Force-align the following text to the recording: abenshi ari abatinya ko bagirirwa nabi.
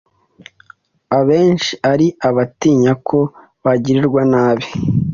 abenshi 1.17 1.71
ari 1.91 2.07
abatinya 2.27 2.93
ko 3.07 3.19
bagirirwa 3.63 4.21
nabi. 4.31 4.65